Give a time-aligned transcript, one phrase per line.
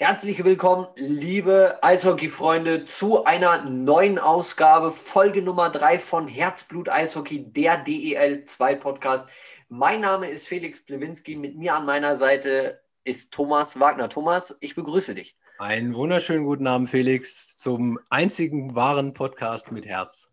[0.00, 7.78] Herzlich willkommen, liebe Eishockey-Freunde, zu einer neuen Ausgabe, Folge Nummer 3 von Herzblut Eishockey, der
[7.78, 9.26] DEL 2 Podcast.
[9.68, 14.08] Mein Name ist Felix Plewinski, mit mir an meiner Seite ist Thomas Wagner.
[14.08, 15.36] Thomas, ich begrüße dich.
[15.58, 20.28] Einen wunderschönen guten Abend, Felix, zum einzigen wahren Podcast mit Herz.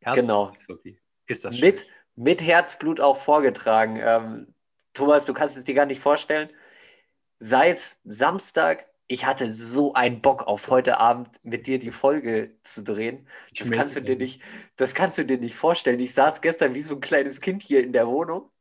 [0.00, 0.50] Herzblut genau.
[0.52, 0.98] Eishockey.
[1.26, 1.68] Ist das schön.
[1.68, 4.00] Mit, mit Herzblut auch vorgetragen.
[4.02, 4.54] Ähm,
[4.94, 6.48] Thomas, du kannst es dir gar nicht vorstellen.
[7.38, 12.84] Seit Samstag ich hatte so einen Bock auf heute Abend mit dir die Folge zu
[12.84, 13.26] drehen.
[13.58, 14.40] Das kannst du dir nicht,
[14.76, 15.98] das kannst du dir nicht vorstellen.
[15.98, 18.52] Ich saß gestern wie so ein kleines Kind hier in der Wohnung,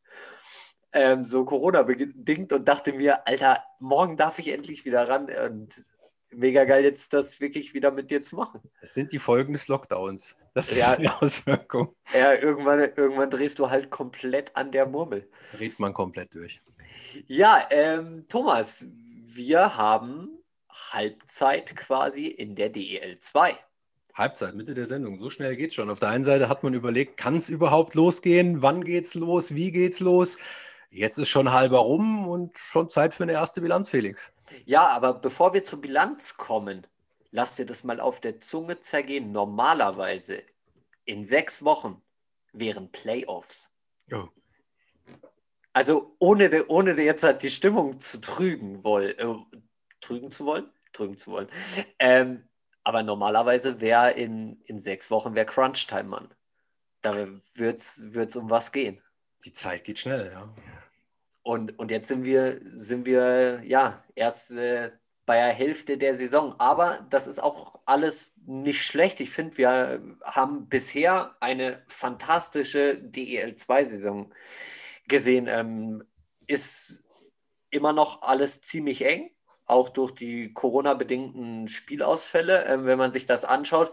[0.91, 5.85] ähm, so Corona-bedingt und dachte mir, Alter, morgen darf ich endlich wieder ran und
[6.31, 8.59] mega geil, jetzt das wirklich wieder mit dir zu machen.
[8.81, 10.35] Das sind die Folgen des Lockdowns.
[10.55, 11.95] Das ja, ist die Auswirkung.
[12.11, 15.29] Ja, irgendwann, irgendwann drehst du halt komplett an der Murmel.
[15.55, 16.59] Dreht man komplett durch.
[17.27, 18.87] Ja, ähm, Thomas,
[19.27, 20.38] wir haben
[20.69, 23.57] Halbzeit quasi in der DEL 2.
[24.13, 25.19] Halbzeit, Mitte der Sendung.
[25.19, 25.89] So schnell geht es schon.
[25.89, 28.61] Auf der einen Seite hat man überlegt, kann es überhaupt losgehen?
[28.61, 29.55] Wann geht's los?
[29.55, 30.37] Wie geht's los?
[30.89, 34.31] Jetzt ist schon halber rum und schon Zeit für eine erste Bilanz, Felix.
[34.65, 36.85] Ja, aber bevor wir zur Bilanz kommen,
[37.31, 39.31] lass dir das mal auf der Zunge zergehen.
[39.31, 40.41] Normalerweise
[41.05, 42.01] in sechs Wochen
[42.53, 43.69] wären Playoffs.
[44.11, 44.27] Oh.
[45.73, 49.35] Also ohne, ohne jetzt halt die Stimmung zu trügen wollen, äh,
[50.01, 51.47] trügen zu wollen, trügen zu wollen.
[51.99, 52.47] Ähm,
[52.83, 56.33] aber normalerweise wäre in, in sechs Wochen wäre Crunch-Time, Mann.
[57.01, 57.13] Da
[57.55, 59.01] wird es um was gehen.
[59.45, 60.53] Die Zeit geht schnell, ja.
[61.43, 64.91] Und, und jetzt sind wir, sind wir ja erst äh,
[65.25, 66.59] bei der Hälfte der Saison.
[66.59, 69.19] Aber das ist auch alles nicht schlecht.
[69.19, 74.33] Ich finde, wir haben bisher eine fantastische DEL2-Saison
[75.07, 75.47] gesehen.
[75.47, 76.03] Ähm,
[76.47, 77.03] ist
[77.69, 79.29] immer noch alles ziemlich eng
[79.69, 82.65] auch durch die Corona-bedingten Spielausfälle.
[82.65, 83.91] Ähm, wenn man sich das anschaut,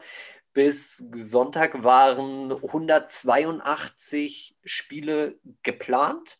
[0.53, 6.39] bis Sonntag waren 182 Spiele geplant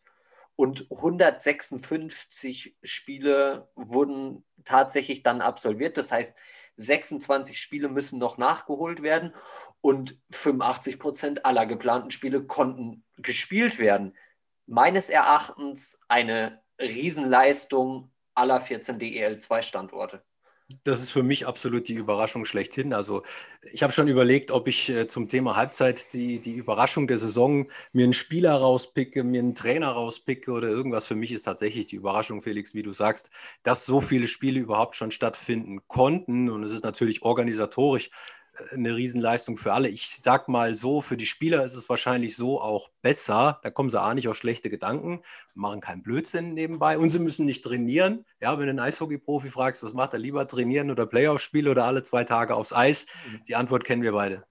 [0.57, 5.99] und 156 Spiele wurden tatsächlich dann absolviert.
[5.99, 6.35] Das heißt,
[6.77, 9.35] 26 Spiele müssen noch nachgeholt werden
[9.83, 14.17] und 85 Prozent aller geplanten Spiele konnten gespielt werden.
[14.67, 20.23] Meines Erachtens eine Riesenleistung aller 14 DEL2-Standorte.
[20.83, 22.93] Das ist für mich absolut die Überraschung schlechthin.
[22.93, 23.23] Also
[23.73, 27.69] ich habe schon überlegt, ob ich äh, zum Thema Halbzeit die, die Überraschung der Saison
[27.93, 31.07] mir einen Spieler rauspicke, mir einen Trainer rauspicke oder irgendwas.
[31.07, 33.31] Für mich ist tatsächlich die Überraschung, Felix, wie du sagst,
[33.63, 36.51] dass so viele Spiele überhaupt schon stattfinden konnten.
[36.51, 38.11] Und es ist natürlich organisatorisch
[38.73, 39.89] eine Riesenleistung für alle.
[39.89, 43.61] Ich sag mal so, für die Spieler ist es wahrscheinlich so auch besser.
[43.63, 45.23] Da kommen sie auch nicht auf schlechte Gedanken,
[45.55, 48.25] machen keinen Blödsinn nebenbei und sie müssen nicht trainieren.
[48.41, 52.03] Ja, wenn du einen Eishockey-Profi fragst, was macht er lieber, trainieren oder Playoff-Spiele oder alle
[52.03, 53.07] zwei Tage aufs Eis?
[53.31, 53.45] Mhm.
[53.49, 54.45] Die Antwort kennen wir beide.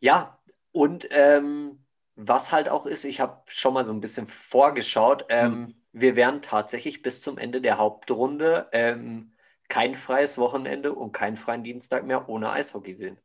[0.00, 0.38] Ja,
[0.72, 1.84] und ähm,
[2.16, 5.74] was halt auch ist, ich habe schon mal so ein bisschen vorgeschaut, ähm, mhm.
[5.92, 9.33] wir werden tatsächlich bis zum Ende der Hauptrunde ähm,
[9.68, 13.18] kein freies Wochenende und keinen freien Dienstag mehr ohne Eishockey sehen.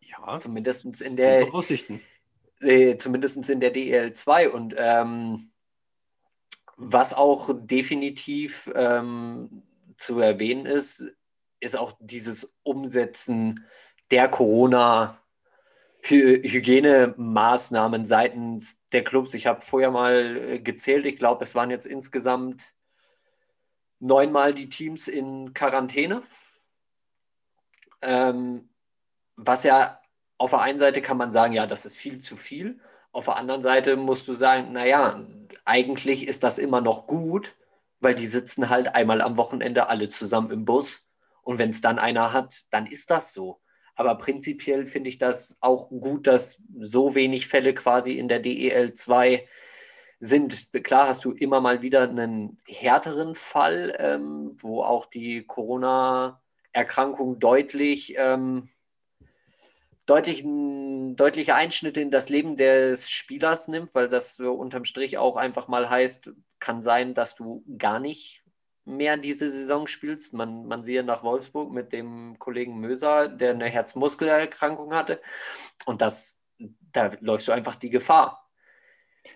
[0.00, 0.38] Ja.
[0.38, 1.52] Zumindest in der.
[1.52, 2.00] Aussichten.
[2.60, 4.50] Äh, zumindest in der DEL 2.
[4.50, 5.50] Und ähm,
[6.76, 9.62] was auch definitiv ähm,
[9.96, 11.04] zu erwähnen ist,
[11.60, 13.66] ist auch dieses Umsetzen
[14.10, 15.18] der Corona-
[16.00, 19.34] Hygienemaßnahmen seitens der Clubs.
[19.34, 22.74] Ich habe vorher mal äh, gezählt, ich glaube, es waren jetzt insgesamt
[24.00, 26.22] neunmal die Teams in Quarantäne.
[28.02, 28.68] Ähm,
[29.36, 30.00] was ja
[30.38, 32.80] auf der einen Seite kann man sagen, ja, das ist viel zu viel.
[33.12, 35.20] Auf der anderen Seite musst du sagen, naja,
[35.64, 37.56] eigentlich ist das immer noch gut,
[38.00, 41.08] weil die sitzen halt einmal am Wochenende alle zusammen im Bus.
[41.42, 43.60] Und wenn es dann einer hat, dann ist das so.
[43.96, 48.92] Aber prinzipiell finde ich das auch gut, dass so wenig Fälle quasi in der DEL
[48.94, 49.48] 2
[50.20, 50.72] sind.
[50.84, 58.14] Klar hast du immer mal wieder einen härteren Fall, ähm, wo auch die Corona-Erkrankung deutlich,
[58.16, 58.68] ähm,
[60.06, 65.68] deutlich, deutliche Einschnitte in das Leben des Spielers nimmt, weil das unterm Strich auch einfach
[65.68, 68.42] mal heißt, kann sein, dass du gar nicht
[68.84, 70.32] mehr diese Saison spielst.
[70.32, 75.20] Man, man siehe nach Wolfsburg mit dem Kollegen Möser, der eine Herzmuskelerkrankung hatte.
[75.84, 78.47] Und das, da läufst du einfach die Gefahr.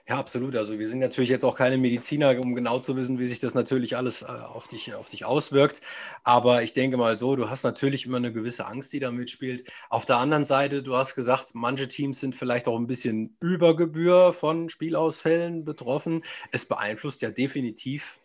[0.09, 0.57] Ja, absolut.
[0.57, 3.55] Also wir sind natürlich jetzt auch keine Mediziner, um genau zu wissen, wie sich das
[3.55, 5.81] natürlich alles äh, auf, dich, auf dich auswirkt.
[6.25, 9.71] Aber ich denke mal so, du hast natürlich immer eine gewisse Angst, die da mitspielt.
[9.91, 13.77] Auf der anderen Seite, du hast gesagt, manche Teams sind vielleicht auch ein bisschen über
[13.77, 16.25] Gebühr von Spielausfällen betroffen.
[16.51, 18.19] Es beeinflusst ja definitiv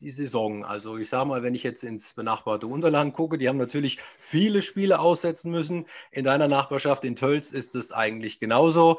[0.00, 0.64] die Saison.
[0.64, 4.62] Also ich sage mal, wenn ich jetzt ins benachbarte Unterland gucke, die haben natürlich viele
[4.62, 5.86] Spiele aussetzen müssen.
[6.10, 8.98] In deiner Nachbarschaft in Tölz ist es eigentlich genauso.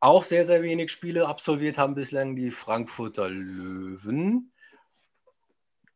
[0.00, 4.50] Auch sehr, sehr wenig Spiele absolviert haben bislang die Frankfurter Löwen.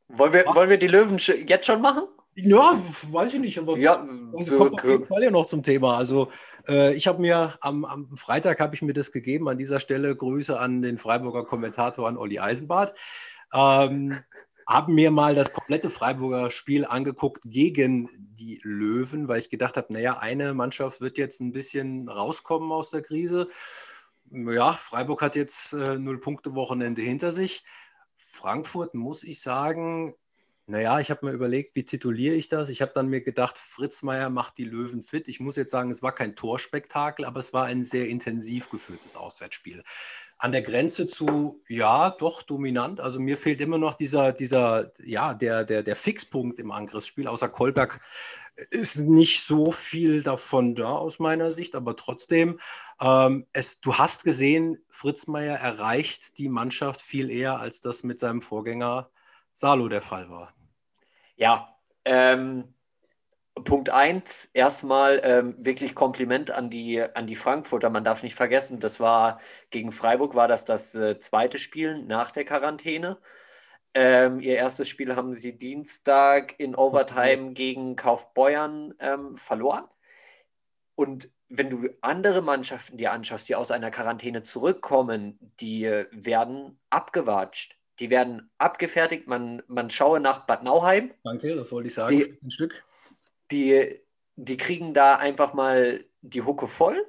[0.09, 2.05] Wollen wir, wollen wir die Löwen jetzt schon machen?
[2.37, 4.07] Ja, weiß ich nicht, aber ja,
[4.37, 5.97] also kommt auf jeden Fall ja noch zum Thema.
[5.97, 6.33] Also
[6.69, 9.49] äh, ich habe mir am, am Freitag habe ich mir das gegeben.
[9.49, 12.95] An dieser Stelle Grüße an den Freiburger Kommentator an Olli Eisenbart.
[13.55, 14.19] Ähm,
[14.67, 19.93] haben mir mal das komplette Freiburger Spiel angeguckt gegen die Löwen, weil ich gedacht habe,
[19.93, 23.49] naja, eine Mannschaft wird jetzt ein bisschen rauskommen aus der Krise.
[24.31, 27.63] Ja, Freiburg hat jetzt äh, null Punkte Wochenende hinter sich.
[28.17, 30.15] Frankfurt muss ich sagen,
[30.67, 32.71] naja, ich habe mir überlegt, wie tituliere ich das?
[32.71, 35.29] Ich habe dann mir gedacht, Fritz Meier macht die Löwen fit.
[35.29, 39.15] Ich muss jetzt sagen, es war kein Torspektakel, aber es war ein sehr intensiv geführtes
[39.15, 39.85] Auswärtsspiel.
[40.37, 43.01] An der Grenze zu, ja, doch dominant.
[43.01, 47.29] Also mir fehlt immer noch dieser, dieser, ja, der, der, der Fixpunkt im Angriffsspiel.
[47.29, 48.01] Außer Kolberg
[48.71, 52.61] ist nicht so viel davon da aus meiner Sicht, aber trotzdem,
[53.01, 58.21] ähm, es, du hast gesehen, Fritz Meier erreicht die Mannschaft viel eher, als das mit
[58.21, 59.11] seinem Vorgänger
[59.53, 60.55] Salo der Fall war.
[61.37, 62.74] Ja, ähm,
[63.63, 67.89] Punkt 1, erstmal ähm, wirklich Kompliment an die, an die Frankfurter.
[67.89, 69.41] Man darf nicht vergessen, das war
[69.71, 73.19] gegen Freiburg, war das das äh, zweite Spiel nach der Quarantäne.
[73.95, 79.85] Ähm, ihr erstes Spiel haben sie Dienstag in Overtime gegen Kaufbeuern ähm, verloren.
[80.97, 86.81] Und wenn du andere Mannschaften dir anschaust, die aus einer Quarantäne zurückkommen, die äh, werden
[86.91, 87.77] abgewatscht.
[88.01, 89.29] Die werden abgefertigt.
[89.29, 91.13] Man, man schaue nach Bad Nauheim.
[91.23, 92.17] Danke, das wollte ich sagen.
[92.17, 92.85] Die, ein Stück.
[93.51, 94.01] Die,
[94.37, 97.05] die kriegen da einfach mal die Hucke voll.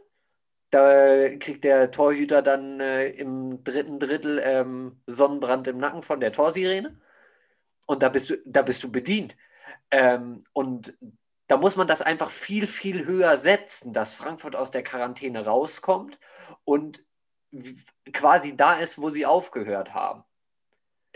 [0.69, 6.31] Da kriegt der Torhüter dann äh, im dritten Drittel ähm, Sonnenbrand im Nacken von der
[6.31, 6.99] Torsirene.
[7.87, 9.37] Und da bist du, da bist du bedient.
[9.91, 10.97] Ähm, und
[11.47, 16.19] da muss man das einfach viel, viel höher setzen, dass Frankfurt aus der Quarantäne rauskommt
[16.63, 17.05] und
[18.11, 20.23] quasi da ist, wo sie aufgehört haben.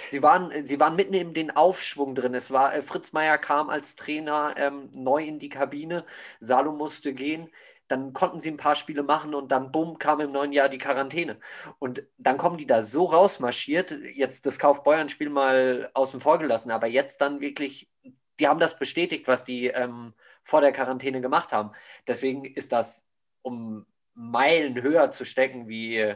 [0.09, 2.33] Sie waren, sie waren mitten in den Aufschwung drin.
[2.33, 6.05] Es war, äh, Fritz Meier kam als Trainer ähm, neu in die Kabine,
[6.39, 7.49] Salo musste gehen.
[7.87, 10.77] Dann konnten sie ein paar Spiele machen und dann bumm, kam im neuen Jahr die
[10.77, 11.39] Quarantäne.
[11.79, 16.87] Und dann kommen die da so rausmarschiert, jetzt das Kaufbeuern-Spiel mal außen vor gelassen, aber
[16.87, 17.89] jetzt dann wirklich,
[18.39, 20.13] die haben das bestätigt, was die ähm,
[20.43, 21.71] vor der Quarantäne gemacht haben.
[22.07, 23.07] Deswegen ist das
[23.41, 26.15] um Meilen höher zu stecken wie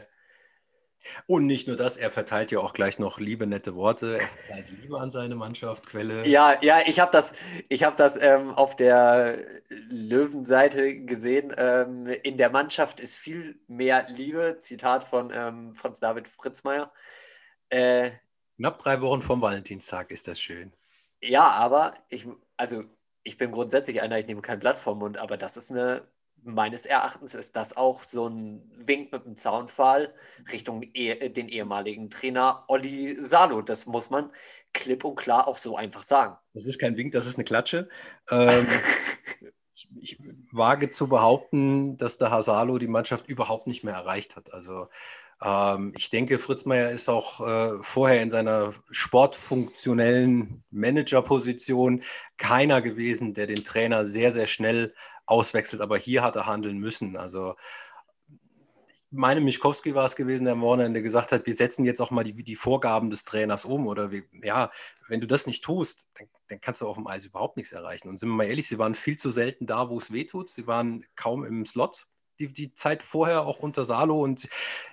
[1.26, 4.18] und nicht nur das, er verteilt ja auch gleich noch liebe, nette Worte.
[4.18, 6.26] Er verteilt Liebe an seine Mannschaft, Quelle.
[6.26, 7.34] Ja, ja, ich habe das,
[7.68, 11.52] ich hab das ähm, auf der Löwenseite gesehen.
[11.56, 14.58] Ähm, in der Mannschaft ist viel mehr Liebe.
[14.58, 16.92] Zitat von ähm, Franz David Fritzmeier.
[17.68, 18.10] Äh,
[18.56, 20.72] Knapp drei Wochen vom Valentinstag ist das schön.
[21.20, 22.84] Ja, aber ich, also
[23.24, 26.06] ich bin grundsätzlich einer, ich nehme kein Blatt vom Mund, aber das ist eine
[26.44, 30.14] meines Erachtens ist das auch so ein Wink mit dem Zaunpfahl
[30.52, 33.62] Richtung eh, den ehemaligen Trainer Olli Salo.
[33.62, 34.30] Das muss man
[34.72, 36.36] klipp und klar auch so einfach sagen.
[36.52, 37.88] Das ist kein Wink, das ist eine Klatsche.
[38.30, 38.66] Ähm,
[39.96, 40.18] ich,
[40.52, 44.52] wage zu behaupten, dass der Hasalo die Mannschaft überhaupt nicht mehr erreicht hat.
[44.52, 44.88] Also
[45.42, 52.02] ähm, ich denke, Fritz Meier ist auch äh, vorher in seiner sportfunktionellen Managerposition
[52.36, 54.94] keiner gewesen, der den Trainer sehr, sehr schnell
[55.26, 55.82] auswechselt.
[55.82, 57.16] Aber hier hat er handeln müssen.
[57.16, 57.54] Also
[59.14, 62.24] meine, Mischkowski war es gewesen, der am Wochenende gesagt hat, wir setzen jetzt auch mal
[62.24, 63.86] die, die Vorgaben des Trainers um.
[63.86, 64.70] Oder wie, ja,
[65.08, 68.08] wenn du das nicht tust, dann, dann, kannst du auf dem Eis überhaupt nichts erreichen.
[68.08, 70.50] Und sind wir mal ehrlich, sie waren viel zu selten da, wo es weh tut.
[70.50, 72.06] Sie waren kaum im Slot
[72.38, 74.22] die, die Zeit vorher auch unter Salo.
[74.22, 74.48] Und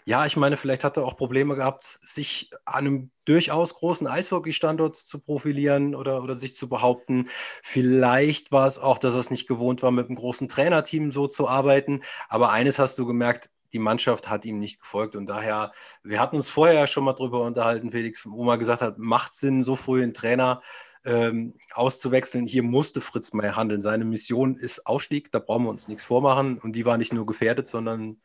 [0.06, 4.96] ja, ich meine, vielleicht hat er auch Probleme gehabt, sich an einem durchaus großen Eishockey-Standort
[4.96, 7.30] zu profilieren oder, oder sich zu behaupten.
[7.64, 11.28] Vielleicht war es auch, dass er es nicht gewohnt war, mit einem großen Trainerteam so
[11.28, 12.02] zu arbeiten.
[12.30, 15.16] Aber eines hast du gemerkt, die Mannschaft hat ihm nicht gefolgt.
[15.16, 15.72] Und daher,
[16.04, 19.34] wir hatten uns vorher ja schon mal drüber unterhalten, Felix, wo man gesagt hat, macht
[19.34, 20.62] Sinn, so früh einen Trainer
[21.06, 22.46] ähm, auszuwechseln.
[22.46, 23.82] Hier musste Fritz Meier handeln.
[23.82, 26.58] Seine Mission ist Aufstieg, da brauchen wir uns nichts vormachen.
[26.60, 28.22] Und die war nicht nur gefährdet, sondern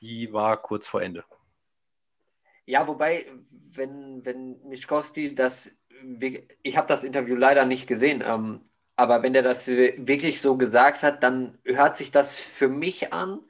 [0.00, 1.24] die war kurz vor Ende.
[2.66, 5.76] Ja, wobei, wenn, wenn Mischkowski das,
[6.62, 8.60] ich habe das Interview leider nicht gesehen, ähm,
[8.96, 13.40] aber wenn er das wirklich so gesagt hat, dann hört sich das für mich an,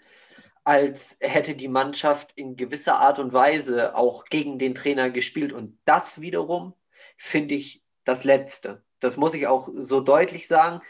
[0.65, 5.53] als hätte die Mannschaft in gewisser Art und Weise auch gegen den Trainer gespielt.
[5.53, 6.73] Und das wiederum
[7.19, 8.85] finde ich das Letzte.
[9.01, 10.81] Das muss ich auch so deutlich sagen.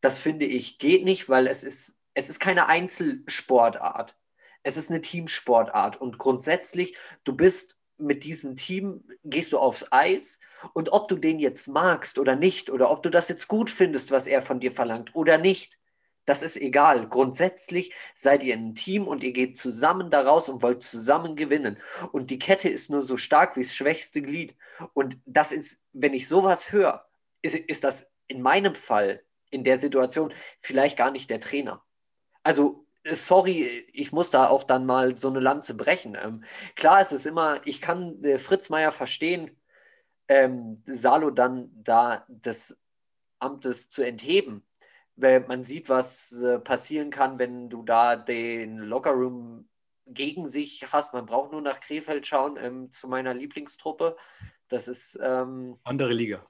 [0.00, 4.16] Das finde ich geht nicht, weil es ist, es ist keine Einzelsportart.
[4.62, 6.00] Es ist eine Teamsportart.
[6.00, 10.40] Und grundsätzlich, du bist mit diesem Team gehst du aufs Eis
[10.72, 14.10] und ob du den jetzt magst oder nicht oder ob du das jetzt gut findest,
[14.10, 15.78] was er von dir verlangt oder nicht,
[16.24, 17.08] das ist egal.
[17.08, 21.78] Grundsätzlich seid ihr ein Team und ihr geht zusammen daraus und wollt zusammen gewinnen.
[22.12, 24.56] Und die Kette ist nur so stark wie das schwächste Glied.
[24.94, 27.04] Und das ist, wenn ich sowas höre,
[27.42, 31.82] ist, ist das in meinem Fall, in der Situation, vielleicht gar nicht der Trainer.
[32.42, 36.16] Also sorry, ich muss da auch dann mal so eine Lanze brechen.
[36.22, 36.44] Ähm,
[36.76, 39.56] klar, es ist immer, ich kann äh, Fritz Meier verstehen,
[40.28, 42.78] ähm, Salo dann da des
[43.38, 44.64] Amtes zu entheben.
[45.20, 49.68] Weil man sieht, was äh, passieren kann, wenn du da den Lockerroom
[50.06, 51.12] gegen sich hast.
[51.12, 54.16] Man braucht nur nach Krefeld schauen ähm, zu meiner Lieblingstruppe.
[54.68, 56.46] Das ist ähm, andere Liga.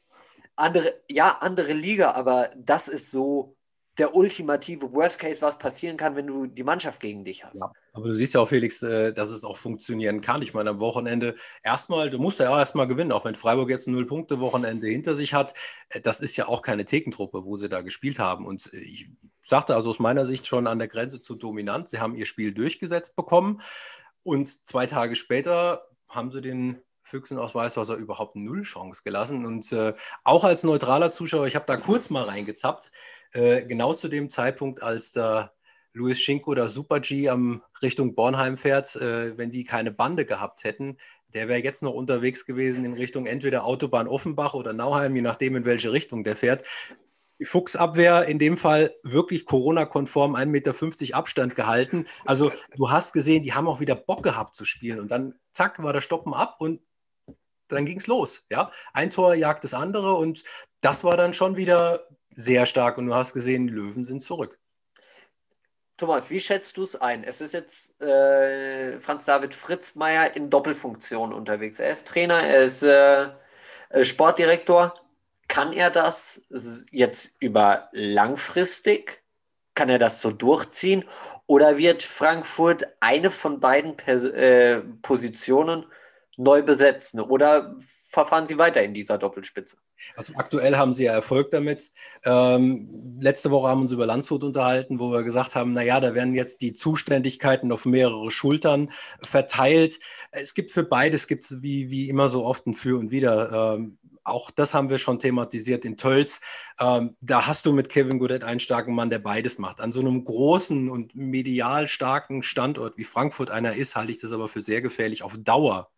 [0.56, 3.56] Andere, ja, andere Liga, aber das ist so
[4.00, 7.60] der ultimative Worst Case, was passieren kann, wenn du die Mannschaft gegen dich hast.
[7.60, 10.40] Ja, aber du siehst ja auch, Felix, äh, dass es auch funktionieren kann.
[10.40, 13.86] Ich meine, am Wochenende erstmal, du musst ja auch erstmal gewinnen, auch wenn Freiburg jetzt
[13.86, 15.52] ein Null-Punkte-Wochenende hinter sich hat.
[15.90, 18.46] Äh, das ist ja auch keine Thekentruppe, wo sie da gespielt haben.
[18.46, 19.10] Und äh, ich
[19.42, 21.90] sagte also aus meiner Sicht schon an der Grenze zu dominant.
[21.90, 23.60] Sie haben ihr Spiel durchgesetzt bekommen
[24.22, 26.80] und zwei Tage später haben sie den
[27.10, 29.44] Füchsen aus Weißwasser überhaupt null Chance gelassen.
[29.44, 32.90] Und äh, auch als neutraler Zuschauer, ich habe da kurz mal reingezappt,
[33.32, 35.52] äh, genau zu dem Zeitpunkt, als da
[35.92, 40.64] Luis Schinko oder Super G am Richtung Bornheim fährt, äh, wenn die keine Bande gehabt
[40.64, 40.96] hätten,
[41.34, 45.56] der wäre jetzt noch unterwegs gewesen in Richtung entweder Autobahn Offenbach oder Nauheim, je nachdem,
[45.56, 46.64] in welche Richtung der fährt.
[47.38, 52.06] Die Fuchsabwehr in dem Fall wirklich Corona-konform 1,50 Meter Abstand gehalten.
[52.26, 55.00] Also du hast gesehen, die haben auch wieder Bock gehabt zu spielen.
[55.00, 56.80] Und dann zack, war der Stoppen ab und
[57.76, 58.42] dann ging es los.
[58.50, 58.70] Ja?
[58.92, 60.44] Ein Tor jagt das andere und
[60.80, 64.58] das war dann schon wieder sehr stark und du hast gesehen, die Löwen sind zurück.
[66.00, 67.24] Thomas, wie schätzt du es ein?
[67.24, 71.78] Es ist jetzt äh, Franz David Fritzmeier in Doppelfunktion unterwegs.
[71.78, 73.28] Er ist Trainer, er ist äh,
[73.90, 74.94] äh Sportdirektor.
[75.46, 76.46] Kann er das
[76.90, 79.22] jetzt über langfristig?
[79.74, 81.04] Kann er das so durchziehen?
[81.46, 85.84] Oder wird Frankfurt eine von beiden Pers äh, Positionen
[86.40, 87.20] neu besetzen?
[87.20, 87.76] Oder
[88.08, 89.76] verfahren sie weiter in dieser Doppelspitze?
[90.16, 91.92] Also aktuell haben sie ja Erfolg damit.
[92.24, 96.14] Ähm, letzte Woche haben wir uns über Landshut unterhalten, wo wir gesagt haben, naja, da
[96.14, 98.90] werden jetzt die Zuständigkeiten auf mehrere Schultern
[99.22, 100.00] verteilt.
[100.32, 103.76] Es gibt für beides, gibt es wie, wie immer so oft ein Für und Wider.
[103.76, 106.40] Ähm, auch das haben wir schon thematisiert in Tölz.
[106.80, 109.80] Ähm, da hast du mit Kevin Goodett einen starken Mann, der beides macht.
[109.80, 114.32] An so einem großen und medial starken Standort wie Frankfurt einer ist, halte ich das
[114.32, 115.90] aber für sehr gefährlich auf Dauer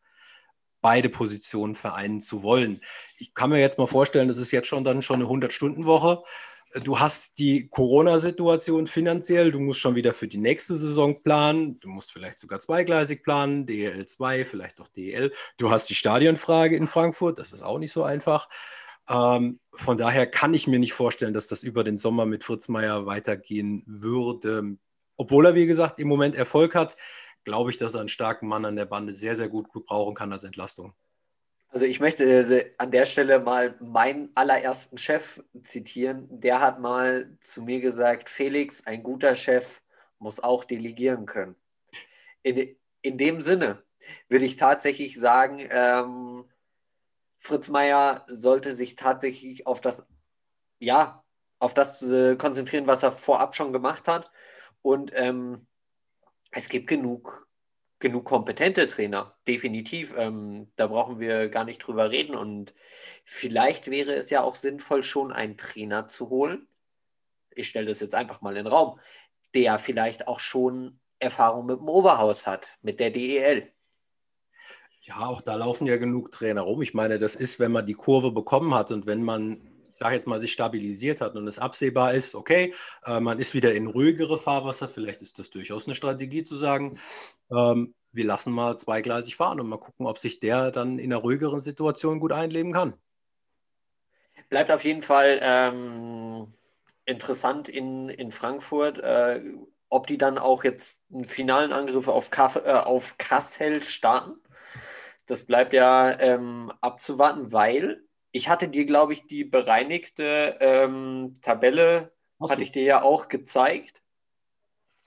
[0.82, 2.82] beide Positionen vereinen zu wollen.
[3.16, 6.22] Ich kann mir jetzt mal vorstellen, das ist jetzt schon dann schon eine 100-Stunden-Woche.
[6.84, 11.88] Du hast die Corona-Situation finanziell, du musst schon wieder für die nächste Saison planen, du
[11.88, 15.32] musst vielleicht sogar zweigleisig planen, DEL 2, vielleicht auch DEL.
[15.58, 18.48] Du hast die Stadionfrage in Frankfurt, das ist auch nicht so einfach.
[19.08, 22.68] Ähm, von daher kann ich mir nicht vorstellen, dass das über den Sommer mit Fritz
[22.68, 24.76] Meier weitergehen würde,
[25.16, 26.96] obwohl er, wie gesagt, im Moment Erfolg hat
[27.44, 30.32] glaube ich, dass er einen starken Mann an der Bande sehr, sehr gut gebrauchen kann
[30.32, 30.94] als Entlastung.
[31.68, 36.28] Also ich möchte äh, an der Stelle mal meinen allerersten Chef zitieren.
[36.30, 39.80] Der hat mal zu mir gesagt, Felix, ein guter Chef
[40.18, 41.56] muss auch delegieren können.
[42.42, 43.82] In, in dem Sinne
[44.28, 46.44] würde ich tatsächlich sagen, ähm,
[47.38, 50.04] Fritz Meier sollte sich tatsächlich auf das,
[50.78, 51.25] ja,
[51.58, 54.30] auf das äh, konzentrieren, was er vorab schon gemacht hat.
[54.82, 55.66] Und ähm,
[56.52, 57.49] es gibt genug,
[57.99, 60.14] genug kompetente Trainer, definitiv.
[60.16, 62.35] Ähm, da brauchen wir gar nicht drüber reden.
[62.37, 62.75] Und
[63.25, 66.68] vielleicht wäre es ja auch sinnvoll, schon einen Trainer zu holen.
[67.54, 69.00] Ich stelle das jetzt einfach mal in den Raum,
[69.54, 73.73] der vielleicht auch schon Erfahrung mit dem Oberhaus hat, mit der DEL.
[75.02, 76.82] Ja, auch da laufen ja genug Trainer rum.
[76.82, 80.14] Ich meine, das ist, wenn man die Kurve bekommen hat und wenn man ich sage
[80.14, 82.72] jetzt mal, sich stabilisiert hat und es absehbar ist, okay,
[83.04, 86.99] äh, man ist wieder in ruhigere Fahrwasser, vielleicht ist das durchaus eine Strategie zu sagen,
[87.50, 91.20] ähm, wir lassen mal zweigleisig fahren und mal gucken, ob sich der dann in einer
[91.20, 92.94] ruhigeren Situation gut einleben kann.
[94.49, 96.54] Bleibt auf jeden Fall ähm,
[97.04, 99.42] interessant in, in Frankfurt, äh,
[99.90, 104.40] ob die dann auch jetzt einen finalen Angriff auf, Kaff, äh, auf Kassel starten.
[105.26, 112.12] Das bleibt ja ähm, abzuwarten, weil ich hatte dir, glaube ich, die bereinigte ähm, Tabelle,
[112.40, 112.64] Hast hatte du?
[112.64, 114.02] ich dir ja auch gezeigt.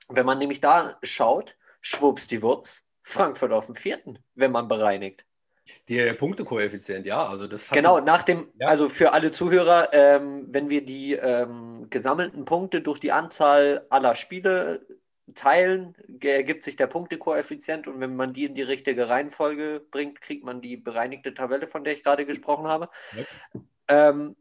[0.08, 5.26] Wenn man nämlich da schaut, schwuppsdiwupps, Frankfurt auf dem vierten, wenn man bereinigt.
[5.90, 8.68] Der Punktekoeffizient, ja, also das Genau, nach dem, ja.
[8.68, 14.14] also für alle Zuhörer, ähm, wenn wir die ähm, gesammelten Punkte durch die Anzahl aller
[14.14, 14.86] Spiele
[15.34, 20.44] teilen, ergibt sich der Punktekoeffizient und wenn man die in die richtige Reihenfolge bringt, kriegt
[20.44, 22.90] man die bereinigte Tabelle, von der ich gerade gesprochen habe.
[23.16, 23.62] Ja.
[23.88, 24.36] Ähm,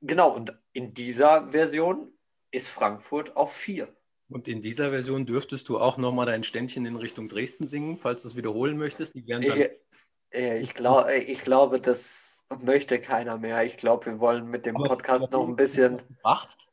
[0.00, 2.12] genau, und in dieser Version
[2.50, 3.88] ist Frankfurt auf 4.
[4.30, 8.22] Und in dieser Version dürftest du auch nochmal dein Ständchen in Richtung Dresden singen, falls
[8.22, 9.14] du es wiederholen möchtest.
[9.14, 9.70] Die werden dann ich,
[10.60, 13.64] ich, glaub, ich glaube, das möchte keiner mehr.
[13.64, 16.02] Ich glaube, wir wollen mit dem Aber Podcast noch ein bisschen.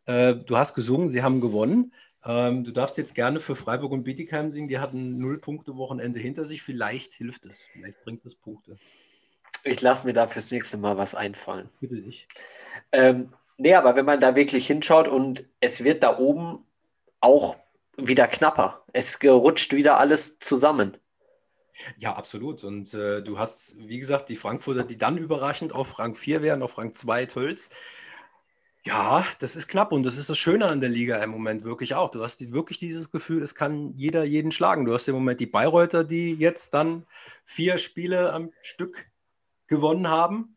[0.05, 1.93] Äh, du hast gesungen, sie haben gewonnen.
[2.25, 4.67] Ähm, du darfst jetzt gerne für Freiburg und Bietigheim singen.
[4.67, 6.63] Die hatten null Punkte Wochenende hinter sich.
[6.63, 7.67] Vielleicht hilft es.
[7.72, 8.77] Vielleicht bringt es Punkte.
[9.63, 11.70] Ich lasse mir da fürs nächste Mal was einfallen.
[11.79, 12.27] Bitte sich.
[12.91, 16.65] Ähm, nee, aber wenn man da wirklich hinschaut und es wird da oben
[17.20, 17.58] auch
[17.98, 18.84] wieder knapper.
[18.94, 20.98] Es rutscht wieder alles zusammen.
[21.98, 22.63] Ja, absolut.
[22.63, 26.62] Und äh, du hast, wie gesagt, die Frankfurter, die dann überraschend auf Rang 4 wären,
[26.62, 27.70] auf Rang 2 Tölz.
[28.88, 31.96] Ja, das ist knapp und das ist das Schöne an der Liga im Moment wirklich
[31.96, 32.10] auch.
[32.10, 34.86] Du hast die, wirklich dieses Gefühl, es kann jeder jeden schlagen.
[34.86, 37.08] Du hast im Moment die Bayreuther, die jetzt dann
[37.46, 39.08] vier Spiele am Stück
[39.65, 40.56] gewonnen haben.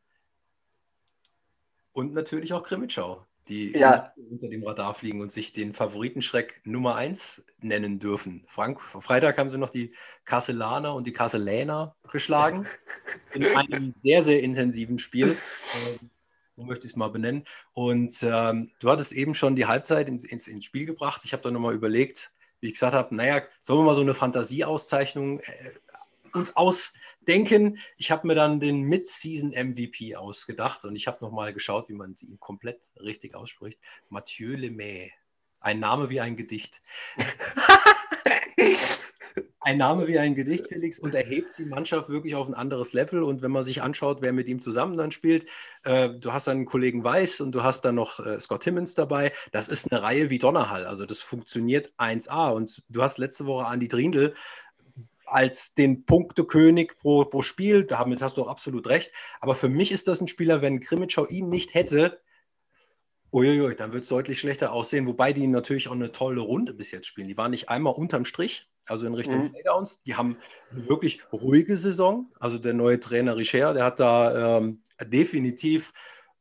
[1.92, 4.04] Und natürlich auch Krimitschau, die ja.
[4.30, 8.44] unter dem Radar fliegen und sich den Favoritenschreck Nummer 1 nennen dürfen.
[8.46, 9.94] Frank, Freitag haben sie noch die
[10.26, 12.66] Kasselaner und die Kasseläner geschlagen
[13.32, 15.34] in einem sehr, sehr intensiven Spiel.
[16.58, 17.44] So möchte ich es mal benennen.
[17.72, 21.22] Und ähm, du hattest eben schon die Halbzeit ins, ins, ins Spiel gebracht.
[21.24, 24.12] Ich habe da nochmal überlegt, wie ich gesagt habe, naja, sollen wir mal so eine
[24.12, 25.70] Fantasieauszeichnung äh,
[26.32, 27.78] uns ausdenken?
[27.96, 32.40] Ich habe mir dann den Mid-Season-MVP ausgedacht und ich habe nochmal geschaut, wie man ihn
[32.40, 33.78] komplett richtig ausspricht.
[34.08, 35.12] Mathieu Lemay.
[35.60, 36.82] Ein Name wie ein Gedicht.
[39.60, 43.22] ein Name wie ein Gedicht, Felix, und erhebt die Mannschaft wirklich auf ein anderes Level.
[43.22, 45.46] Und wenn man sich anschaut, wer mit ihm zusammen dann spielt,
[45.84, 48.94] äh, du hast dann einen Kollegen Weiß und du hast dann noch äh, Scott Timmons
[48.94, 49.32] dabei.
[49.52, 50.86] Das ist eine Reihe wie Donnerhall.
[50.86, 52.52] Also das funktioniert 1A.
[52.52, 54.34] Und du hast letzte Woche Andi Drindl
[55.26, 57.84] als den Punktekönig pro, pro Spiel.
[57.84, 59.12] Damit hast du auch absolut recht.
[59.40, 62.20] Aber für mich ist das ein Spieler, wenn Krimitschau ihn nicht hätte,
[63.32, 66.90] Uiuiui, dann wird es deutlich schlechter aussehen, wobei die natürlich auch eine tolle Runde bis
[66.90, 67.28] jetzt spielen.
[67.28, 69.52] Die waren nicht einmal unterm Strich, also in Richtung mhm.
[69.52, 70.02] Playdowns.
[70.02, 70.38] Die haben
[70.70, 72.32] eine wirklich ruhige Saison.
[72.40, 75.92] Also der neue Trainer Richer, der hat da ähm, definitiv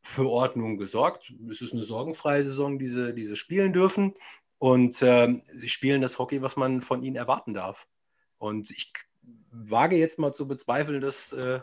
[0.02, 1.34] für Ordnung gesorgt.
[1.50, 4.14] Es ist eine sorgenfreie Saison, die sie, die sie spielen dürfen.
[4.58, 7.88] Und ähm, sie spielen das Hockey, was man von ihnen erwarten darf.
[8.38, 8.94] Und ich
[9.52, 11.60] wage jetzt mal zu bezweifeln, dass äh,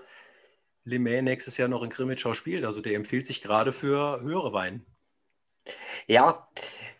[0.84, 2.64] Lemay nächstes Jahr noch in Krimitschau spielt.
[2.64, 4.84] Also der empfiehlt sich gerade für höhere Weinen.
[6.06, 6.48] Ja,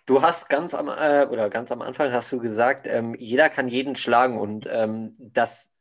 [0.06, 3.68] du hast ganz am, äh, oder ganz am Anfang hast du gesagt, ähm, jeder kann
[3.68, 5.72] jeden schlagen und ähm, das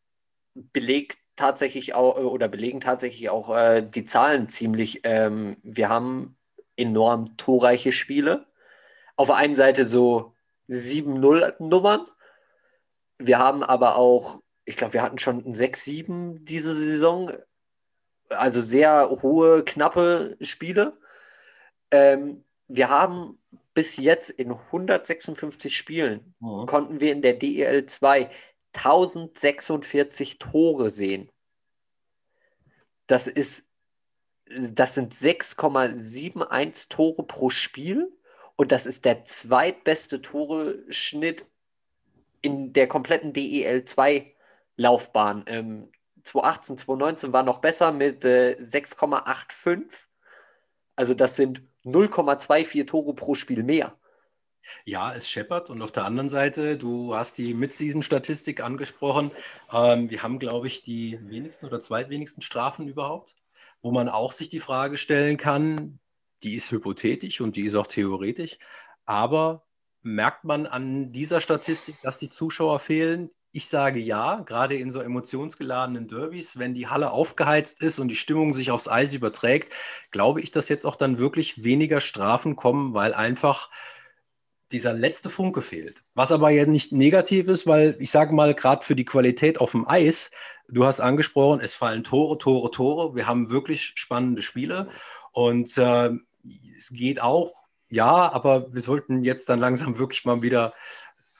[0.55, 5.01] belegt tatsächlich auch oder belegen tatsächlich auch äh, die Zahlen ziemlich.
[5.03, 6.37] Ähm, wir haben
[6.75, 8.45] enorm torreiche Spiele.
[9.15, 10.33] Auf der einen Seite so
[10.69, 12.07] 7-0-Nummern.
[13.19, 17.31] Wir haben aber auch, ich glaube, wir hatten schon ein 6-7 diese Saison.
[18.29, 20.97] Also sehr hohe, knappe Spiele.
[21.91, 23.37] Ähm, wir haben
[23.73, 26.65] bis jetzt in 156 Spielen mhm.
[26.65, 28.29] konnten wir in der DEL 2
[28.73, 31.29] 1046 Tore sehen.
[33.07, 33.67] Das ist
[34.45, 38.11] das sind 6,71 Tore pro Spiel
[38.55, 41.45] und das ist der zweitbeste Tore-Schnitt
[42.41, 44.33] in der kompletten DEL 2
[44.75, 45.45] Laufbahn.
[45.47, 45.91] Ähm,
[46.23, 49.85] 2018, 2019 war noch besser mit äh, 6,85.
[50.95, 53.97] Also das sind 0,24 Tore pro Spiel mehr.
[54.85, 55.69] Ja, es scheppert.
[55.69, 59.31] Und auf der anderen Seite, du hast die Mid-Season-Statistik angesprochen.
[59.71, 63.35] Ähm, wir haben, glaube ich, die wenigsten oder zweitwenigsten Strafen überhaupt,
[63.81, 65.99] wo man auch sich die Frage stellen kann,
[66.43, 68.57] die ist hypothetisch und die ist auch theoretisch.
[69.05, 69.65] Aber
[70.01, 73.29] merkt man an dieser Statistik, dass die Zuschauer fehlen?
[73.55, 78.15] Ich sage ja, gerade in so emotionsgeladenen Derbys, wenn die Halle aufgeheizt ist und die
[78.15, 79.71] Stimmung sich aufs Eis überträgt,
[80.09, 83.69] glaube ich, dass jetzt auch dann wirklich weniger Strafen kommen, weil einfach
[84.71, 86.03] dieser letzte Funke fehlt.
[86.15, 89.73] Was aber ja nicht negativ ist, weil ich sage mal, gerade für die Qualität auf
[89.73, 90.31] dem Eis,
[90.67, 93.15] du hast angesprochen, es fallen Tore, Tore, Tore.
[93.15, 94.89] Wir haben wirklich spannende Spiele
[95.31, 96.09] und äh,
[96.43, 97.53] es geht auch,
[97.91, 100.73] ja, aber wir sollten jetzt dann langsam wirklich mal wieder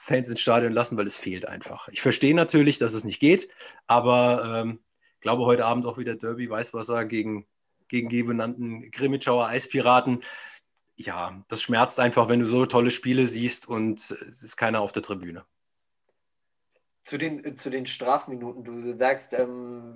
[0.03, 1.87] Fans ins Stadion lassen, weil es fehlt einfach.
[1.87, 3.47] Ich verstehe natürlich, dass es nicht geht,
[3.87, 4.79] aber ähm,
[5.21, 7.47] glaube heute Abend auch wieder Derby Weißwasser gegen,
[7.87, 10.19] gegen die benannten Grimmitschauer Eispiraten.
[10.97, 14.91] Ja, das schmerzt einfach, wenn du so tolle Spiele siehst und es ist keiner auf
[14.91, 15.45] der Tribüne.
[17.03, 19.93] Zu den, zu den Strafminuten, du sagst, ähm,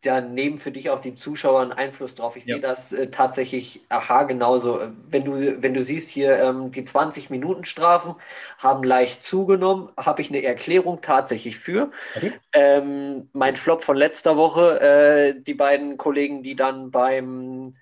[0.00, 2.34] da nehmen für dich auch die Zuschauer einen Einfluss drauf.
[2.36, 2.54] Ich ja.
[2.54, 4.80] sehe das äh, tatsächlich aha genauso.
[5.10, 8.14] Wenn du, wenn du siehst hier, ähm, die 20-Minuten-Strafen
[8.56, 11.90] haben leicht zugenommen, habe ich eine Erklärung tatsächlich für.
[12.16, 12.32] Okay.
[12.54, 17.76] Ähm, mein Flop von letzter Woche, äh, die beiden Kollegen, die dann beim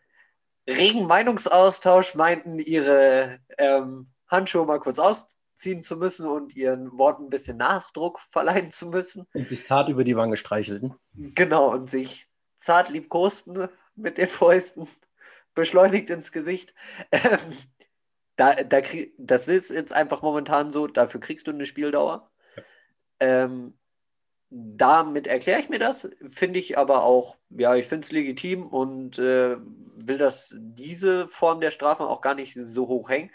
[0.68, 7.24] regen Meinungsaustausch meinten, ihre ähm, Handschuhe mal kurz aus ziehen zu müssen und ihren Worten
[7.24, 9.26] ein bisschen Nachdruck verleihen zu müssen.
[9.32, 10.94] Und sich zart über die Wange streichelten.
[11.14, 14.88] Genau, und sich zart liebkosten mit den Fäusten,
[15.54, 16.74] beschleunigt ins Gesicht.
[17.10, 17.38] Ähm,
[18.36, 22.30] da, da krieg, das ist jetzt einfach momentan so, dafür kriegst du eine Spieldauer.
[22.56, 22.62] Ja.
[23.20, 23.78] Ähm,
[24.50, 29.18] damit erkläre ich mir das, finde ich aber auch, ja, ich finde es legitim und
[29.18, 29.56] äh,
[29.96, 33.30] will das diese Form der Strafen auch gar nicht so hoch hängen.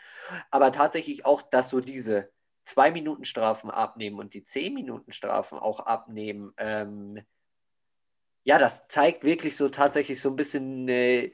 [0.52, 2.32] Aber tatsächlich auch, dass so diese
[2.64, 7.20] zwei Minuten Strafen abnehmen und die zehn Minuten Strafen auch abnehmen, ähm,
[8.44, 11.32] ja, das zeigt wirklich so tatsächlich so ein bisschen, äh,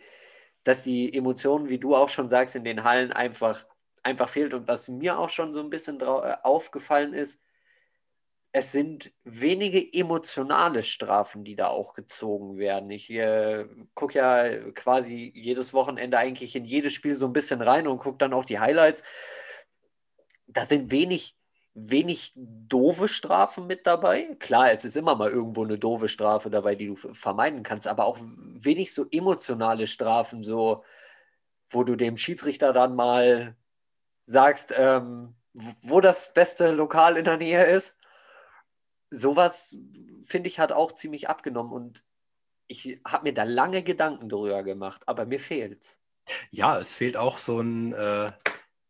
[0.64, 3.66] dass die Emotionen, wie du auch schon sagst, in den Hallen einfach,
[4.04, 4.54] einfach fehlt.
[4.54, 7.40] Und was mir auch schon so ein bisschen äh, aufgefallen ist,
[8.58, 12.90] es sind wenige emotionale Strafen, die da auch gezogen werden.
[12.90, 17.88] Ich äh, gucke ja quasi jedes Wochenende eigentlich in jedes Spiel so ein bisschen rein
[17.88, 19.04] und gucke dann auch die Highlights.
[20.48, 21.38] Da sind wenig,
[21.76, 24.36] wenig doofe Strafen mit dabei.
[24.40, 28.06] Klar, es ist immer mal irgendwo eine doofe Strafe dabei, die du vermeiden kannst, aber
[28.06, 30.84] auch wenig so emotionale Strafen, so
[31.70, 33.56] wo du dem Schiedsrichter dann mal
[34.22, 35.36] sagst, ähm,
[35.84, 37.98] wo das beste Lokal in der Nähe ist
[39.18, 39.78] sowas,
[40.24, 42.04] finde ich, hat auch ziemlich abgenommen und
[42.68, 46.02] ich habe mir da lange Gedanken drüber gemacht, aber mir fehlt's.
[46.52, 48.32] Ja, es fehlt auch so ein, äh,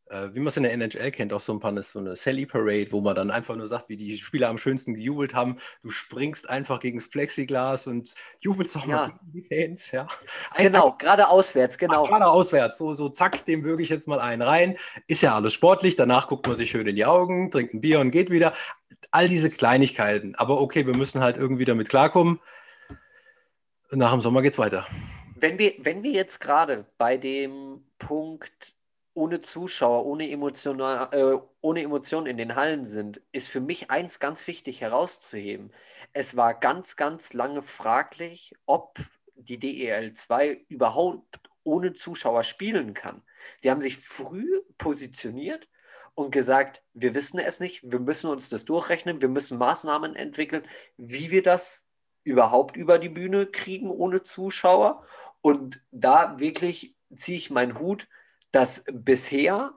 [0.10, 2.92] wie man es in der NHL kennt, auch so ein paar so eine Sally Parade,
[2.92, 5.58] wo man dann einfach nur sagt, wie die Spieler am schönsten gejubelt haben.
[5.84, 8.96] Du springst einfach gegen das Plexiglas und jubelst auch ja.
[8.96, 9.92] mal gegen die Fans.
[9.92, 10.08] Ja.
[10.52, 12.06] Ein, genau, gerade auswärts, genau.
[12.06, 14.78] Gerade auswärts, so, so zack, dem würge ich jetzt mal einen rein.
[15.08, 18.00] Ist ja alles sportlich, danach guckt man sich schön in die Augen, trinkt ein Bier
[18.00, 18.54] und geht wieder.
[19.12, 20.36] All diese Kleinigkeiten.
[20.36, 22.40] Aber okay, wir müssen halt irgendwie damit klarkommen.
[23.92, 24.86] Nach dem Sommer geht's weiter.
[25.36, 28.77] Wenn wir, wenn wir jetzt gerade bei dem Punkt
[29.18, 34.20] ohne Zuschauer, ohne, emotional, äh, ohne Emotionen in den Hallen sind, ist für mich eins
[34.20, 35.72] ganz wichtig herauszuheben.
[36.14, 39.00] Es war ganz, ganz lange fraglich, ob
[39.34, 43.24] die DEL 2 überhaupt ohne Zuschauer spielen kann.
[43.60, 45.68] Sie haben sich früh positioniert
[46.14, 50.64] und gesagt, wir wissen es nicht, wir müssen uns das durchrechnen, wir müssen Maßnahmen entwickeln,
[50.98, 51.88] wie wir das
[52.24, 55.04] überhaupt über die Bühne kriegen ohne Zuschauer.
[55.42, 58.08] Und da wirklich ziehe ich meinen Hut,
[58.52, 59.74] dass bisher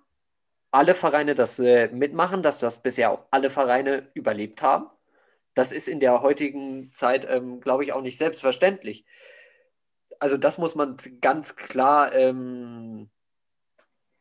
[0.70, 4.86] alle Vereine das äh, mitmachen, dass das bisher auch alle Vereine überlebt haben.
[5.54, 9.04] Das ist in der heutigen Zeit, ähm, glaube ich, auch nicht selbstverständlich.
[10.20, 13.10] Also das muss man ganz klar ähm,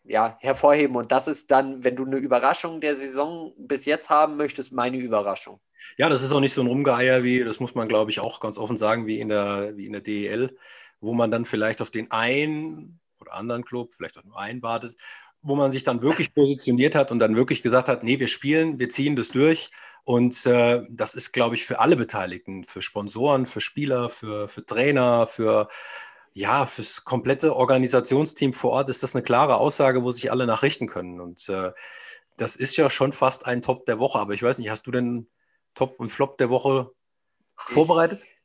[0.04, 0.96] ja, hervorheben.
[0.96, 4.98] Und das ist dann, wenn du eine Überraschung der Saison bis jetzt haben möchtest, meine
[4.98, 5.60] Überraschung.
[5.98, 8.40] Ja, das ist auch nicht so ein Rumgeheier wie, das muss man, glaube ich, auch
[8.40, 10.58] ganz offen sagen, wie in der, wie in der DEL,
[11.00, 14.96] wo man dann vielleicht auf den einen oder anderen Club, vielleicht auch nur einen wartet,
[15.42, 18.80] wo man sich dann wirklich positioniert hat und dann wirklich gesagt hat, nee, wir spielen,
[18.80, 19.72] wir ziehen das durch.
[20.04, 24.66] Und äh, das ist, glaube ich, für alle Beteiligten, für Sponsoren, für Spieler, für, für
[24.66, 25.68] Trainer, für
[26.34, 30.88] ja, fürs komplette Organisationsteam vor Ort ist das eine klare Aussage, wo sich alle nachrichten
[30.88, 31.20] können.
[31.20, 31.72] Und äh,
[32.38, 34.20] das ist ja schon fast ein Top der Woche.
[34.20, 35.28] Aber ich weiß nicht, hast du denn
[35.74, 36.92] Top und Flop der Woche
[37.56, 38.22] vorbereitet?
[38.24, 38.39] Ich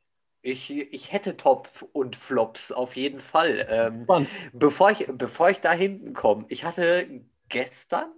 [0.45, 3.65] ich, ich hätte Top und Flops auf jeden Fall.
[3.67, 4.05] Ähm,
[4.53, 7.07] bevor, ich, bevor ich da hinten komme, ich hatte
[7.49, 8.11] gestern,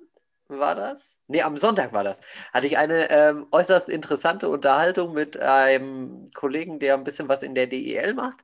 [0.50, 1.22] war das?
[1.28, 2.20] Ne, am Sonntag war das,
[2.54, 7.56] hatte ich eine ähm, äußerst interessante Unterhaltung mit einem Kollegen, der ein bisschen was in
[7.56, 8.44] der DEL macht.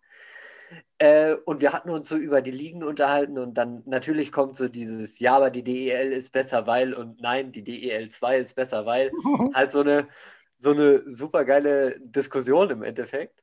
[0.97, 4.69] Äh, und wir hatten uns so über die Ligen unterhalten und dann natürlich kommt so
[4.69, 8.85] dieses, ja, aber die DEL ist besser, weil und nein, die DEL 2 ist besser,
[8.85, 9.11] weil
[9.53, 10.07] halt so eine,
[10.55, 13.42] so eine super geile Diskussion im Endeffekt.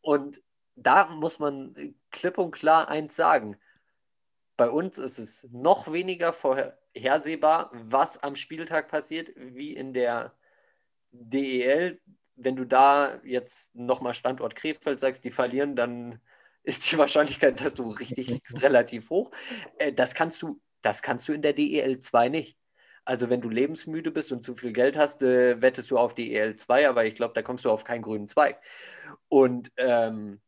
[0.00, 0.42] Und
[0.76, 3.56] da muss man klipp und klar eins sagen.
[4.56, 10.34] Bei uns ist es noch weniger vorhersehbar, was am Spieltag passiert, wie in der
[11.10, 12.00] DEL.
[12.36, 16.20] Wenn du da jetzt nochmal Standort Krefeld sagst, die verlieren, dann
[16.62, 19.30] ist die Wahrscheinlichkeit, dass du richtig liegst, relativ hoch.
[19.78, 22.56] Äh, das kannst du, das kannst du in der DEL 2 nicht.
[23.04, 26.38] Also wenn du lebensmüde bist und zu viel Geld hast, äh, wettest du auf die
[26.38, 28.60] EL2, aber ich glaube, da kommst du auf keinen grünen Zweig.
[29.28, 30.40] Und ähm,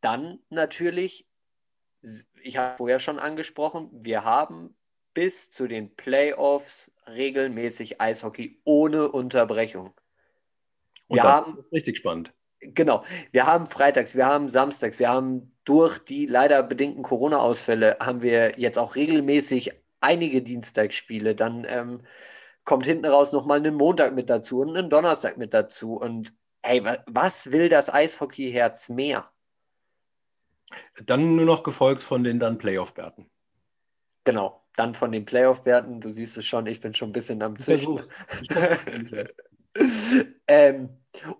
[0.00, 1.26] dann natürlich,
[2.42, 4.76] ich habe vorher schon angesprochen, wir haben
[5.14, 9.94] bis zu den Playoffs regelmäßig Eishockey ohne Unterbrechung.
[11.08, 12.32] Wir haben richtig spannend.
[12.60, 18.22] Genau, wir haben freitags, wir haben samstags, wir haben durch die leider bedingten Corona-Ausfälle haben
[18.22, 21.34] wir jetzt auch regelmäßig einige Dienstagsspiele.
[21.34, 22.02] Dann ähm,
[22.64, 25.96] kommt hinten raus nochmal einen Montag mit dazu und einen Donnerstag mit dazu.
[25.96, 26.34] Und
[26.66, 29.30] hey, was will das Eishockey-Herz mehr?
[31.04, 33.30] Dann nur noch gefolgt von den dann Playoff-Bärten.
[34.24, 36.00] Genau, dann von den Playoff-Bärten.
[36.00, 38.00] Du siehst es schon, ich bin schon ein bisschen am Züchten.
[40.48, 40.88] ähm,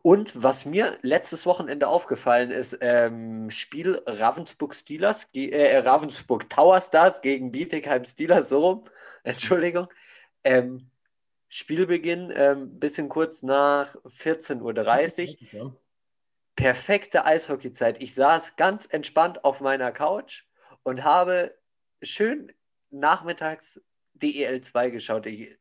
[0.03, 7.21] und was mir letztes Wochenende aufgefallen ist, ähm, Spiel Ravensburg Steelers, äh, Ravensburg Tower Stars
[7.21, 8.85] gegen Bietigheim Steelers, so rum,
[9.25, 9.89] Entschuldigung.
[10.45, 10.89] Ähm,
[11.49, 15.77] Spielbeginn ähm, bisschen kurz nach 14.30 Uhr.
[16.57, 18.03] Perfekte Eishockeyzeit.
[18.03, 20.45] Ich saß ganz entspannt auf meiner Couch
[20.83, 21.57] und habe
[22.03, 22.53] schön
[22.91, 23.81] nachmittags
[24.15, 25.27] DEL 2 geschaut.
[25.27, 25.59] Ich,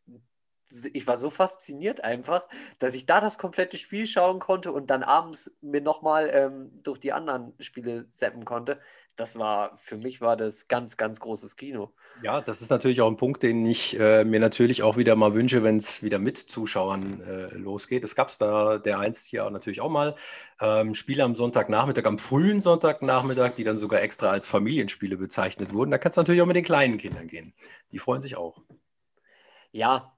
[0.94, 2.48] ich war so fasziniert einfach,
[2.80, 7.00] dass ich da das komplette Spiel schauen konnte und dann abends mir nochmal ähm, durch
[7.00, 8.80] die anderen Spiele zappen konnte.
[9.16, 11.94] Das war, für mich war das ganz, ganz großes Kino.
[12.22, 15.34] Ja, das ist natürlich auch ein Punkt, den ich äh, mir natürlich auch wieder mal
[15.34, 18.04] wünsche, wenn es wieder mit Zuschauern äh, losgeht.
[18.04, 20.16] Es gab es da der einst hier natürlich auch mal.
[20.60, 25.92] Ähm, Spiele am Sonntagnachmittag, am frühen Sonntagnachmittag, die dann sogar extra als Familienspiele bezeichnet wurden.
[25.92, 27.54] Da kann es natürlich auch mit den kleinen Kindern gehen.
[27.92, 28.62] Die freuen sich auch.
[29.72, 30.15] Ja,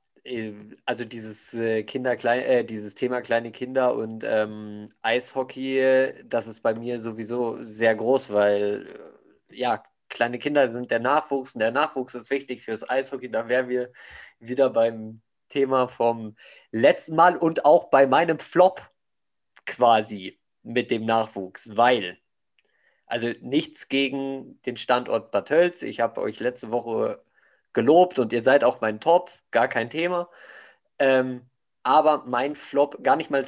[0.86, 6.74] also dieses äh, Kinder, äh, dieses Thema kleine Kinder und ähm, Eishockey, das ist bei
[6.74, 8.88] mir sowieso sehr groß, weil
[9.50, 13.30] äh, ja, kleine Kinder sind der Nachwuchs und der Nachwuchs ist wichtig fürs Eishockey.
[13.30, 13.92] Da wären wir
[14.40, 16.36] wieder beim Thema vom
[16.72, 18.82] letzten Mal und auch bei meinem Flop
[19.66, 22.18] quasi mit dem Nachwuchs, weil
[23.06, 25.82] also nichts gegen den Standort Bad Tölz.
[25.82, 27.24] Ich habe euch letzte Woche
[27.74, 30.30] gelobt und ihr seid auch mein Top, gar kein Thema.
[31.00, 31.50] Ähm,
[31.84, 33.46] aber mein Flop, gar nicht mal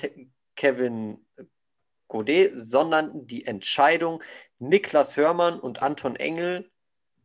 [0.56, 1.26] Kevin
[2.08, 4.24] Godet, sondern die Entscheidung,
[4.58, 6.70] Niklas Hörmann und Anton Engel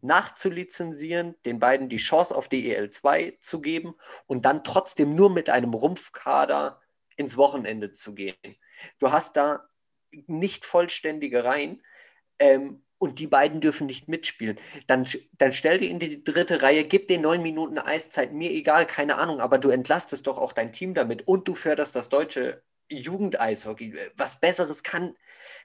[0.03, 3.95] nachzulizenzieren, den beiden die Chance auf DEL 2 zu geben
[4.27, 6.81] und dann trotzdem nur mit einem Rumpfkader
[7.17, 8.37] ins Wochenende zu gehen.
[8.99, 9.67] Du hast da
[10.27, 11.83] nicht vollständige Reihen.
[12.39, 14.59] Ähm, und die beiden dürfen nicht mitspielen.
[14.87, 15.07] Dann,
[15.39, 19.19] dann stell die in die dritte Reihe, gib den neun Minuten Eiszeit, mir egal, keine
[19.19, 23.95] Ahnung, aber du entlastest doch auch dein Team damit und du förderst das deutsche Jugendeishockey.
[24.17, 25.15] Was Besseres kann,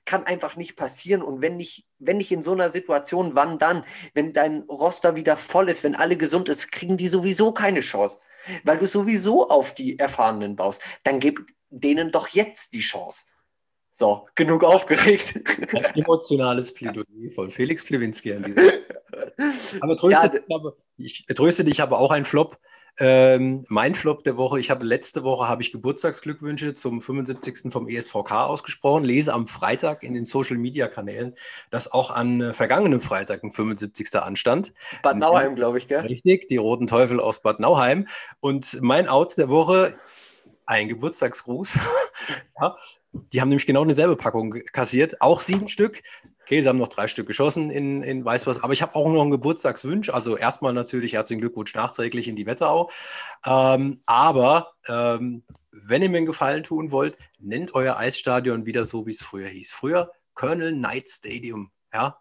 [0.06, 1.22] kann einfach nicht passieren.
[1.22, 3.86] Und wenn nicht, wenn nicht in so einer Situation, wann dann?
[4.14, 8.20] Wenn dein Roster wieder voll ist, wenn alle gesund ist, kriegen die sowieso keine Chance.
[8.64, 10.82] Weil du sowieso auf die Erfahrenen baust.
[11.04, 13.26] Dann gib denen doch jetzt die Chance.
[13.92, 15.34] So, genug aufgeregt.
[15.74, 18.72] Ein emotionales Plädoyer von Felix Plewinski an dieser
[19.82, 22.58] Aber tröste, ja, dich, aber, ich tröste dich, ich habe auch einen Flop.
[23.02, 27.72] Ähm, mein Flop der Woche, ich habe letzte Woche habe ich Geburtstagsglückwünsche zum 75.
[27.72, 31.34] vom ESVK ausgesprochen, lese am Freitag in den Social Media Kanälen,
[31.70, 34.16] dass auch an äh, vergangenem Freitag ein 75.
[34.16, 34.74] anstand.
[35.02, 36.02] Bad Nauheim, glaube ich, gell?
[36.02, 38.06] Richtig, die Roten Teufel aus Bad Nauheim.
[38.42, 39.98] Und mein Out der Woche,
[40.70, 41.80] ein Geburtstagsgruß.
[42.62, 42.78] ja,
[43.12, 46.02] die haben nämlich genau dieselbe Packung kassiert, auch sieben Stück.
[46.42, 49.22] Okay, sie haben noch drei Stück geschossen in, in Weißwurst, aber ich habe auch noch
[49.22, 50.10] einen Geburtstagswunsch.
[50.10, 52.90] Also erstmal natürlich herzlichen Glückwunsch nachträglich in die Wetterau.
[53.46, 59.08] Ähm, aber ähm, wenn ihr mir einen Gefallen tun wollt, nennt euer Eisstadion wieder so,
[59.08, 59.72] wie es früher hieß.
[59.72, 61.72] Früher Colonel Knight Stadium.
[61.94, 62.20] Ja,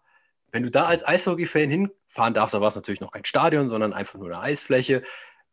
[0.51, 3.93] wenn du da als Eishockey-Fan hinfahren darfst, dann war es natürlich noch kein Stadion, sondern
[3.93, 5.03] einfach nur eine Eisfläche.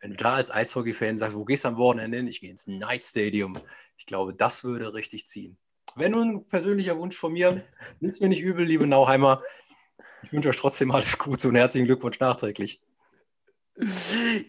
[0.01, 2.27] Wenn du da als Eishockey-Fan sagst, wo gehst du am Wochenende hin?
[2.27, 3.59] Ich gehe ins Knight Stadium.
[3.97, 5.57] Ich glaube, das würde richtig ziehen.
[5.95, 7.65] Wenn nun ein persönlicher Wunsch von mir,
[8.01, 9.43] nimm es mir nicht übel, liebe Nauheimer.
[10.23, 12.81] Ich wünsche euch trotzdem alles Gute und herzlichen Glückwunsch nachträglich.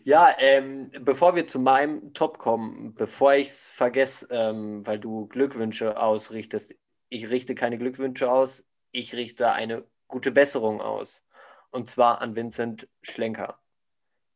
[0.03, 5.27] Ja, ähm, bevor wir zu meinem Top kommen, bevor ich es vergesse, ähm, weil du
[5.27, 6.75] Glückwünsche ausrichtest,
[7.09, 11.25] ich richte keine Glückwünsche aus, ich richte eine gute Besserung aus.
[11.71, 13.59] Und zwar an Vincent Schlenker,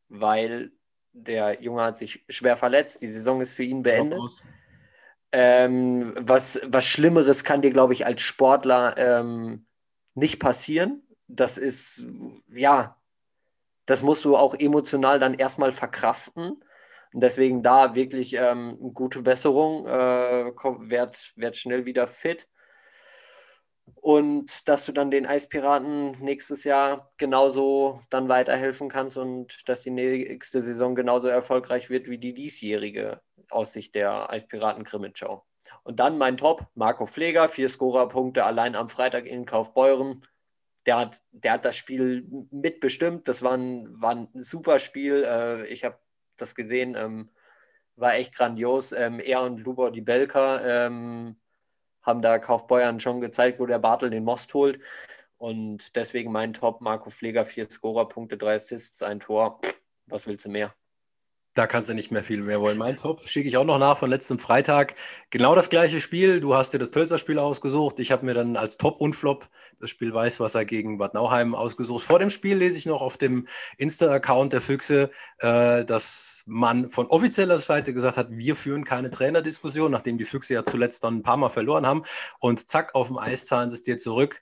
[0.08, 0.72] weil
[1.12, 4.20] der Junge hat sich schwer verletzt, die Saison ist für ihn beendet.
[5.32, 9.66] Ähm, was, was Schlimmeres kann dir, glaube ich, als Sportler ähm,
[10.14, 11.02] nicht passieren.
[11.26, 12.06] Das ist,
[12.48, 13.00] ja,
[13.86, 16.62] das musst du auch emotional dann erstmal verkraften.
[17.14, 22.48] Und deswegen da wirklich ähm, gute Besserung, äh, werd, werd schnell wieder fit.
[23.94, 29.90] Und dass du dann den Eispiraten nächstes Jahr genauso dann weiterhelfen kannst und dass die
[29.90, 35.44] nächste Saison genauso erfolgreich wird wie die diesjährige aus Sicht der Eispiraten Krimitschau.
[35.84, 40.24] Und dann mein Top, Marco Pfleger, vier Scorer-Punkte allein am Freitag in Kaufbeuren.
[40.86, 43.28] der hat, der hat das Spiel mitbestimmt.
[43.28, 45.24] Das war ein, war ein super Spiel.
[45.24, 45.98] Äh, ich habe
[46.36, 47.30] das gesehen, ähm,
[47.96, 48.92] war echt grandios.
[48.92, 51.36] Ähm, er und Lubor die Belka ähm,
[52.02, 54.80] haben da Kaufbeuern schon gezeigt, wo der Bartel den Most holt.
[55.38, 59.60] Und deswegen mein Top, Marco Pfleger, vier Scorerpunkte, drei Assists, ein Tor.
[60.06, 60.74] Was willst du mehr?
[61.54, 62.78] Da kannst du nicht mehr viel mehr wollen.
[62.78, 64.94] Mein Top schicke ich auch noch nach von letztem Freitag.
[65.28, 66.40] Genau das gleiche Spiel.
[66.40, 68.00] Du hast dir das Tölzer Spiel ausgesucht.
[68.00, 72.04] Ich habe mir dann als Top und Flop das Spiel Weißwasser gegen Bad Nauheim ausgesucht.
[72.04, 75.10] Vor dem Spiel lese ich noch auf dem Insta-Account der Füchse,
[75.40, 80.54] äh, dass man von offizieller Seite gesagt hat, wir führen keine Trainerdiskussion, nachdem die Füchse
[80.54, 82.04] ja zuletzt dann ein paar Mal verloren haben.
[82.38, 84.40] Und zack, auf dem Eis zahlen sie es dir zurück.